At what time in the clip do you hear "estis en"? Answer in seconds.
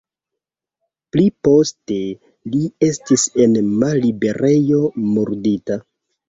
2.87-3.59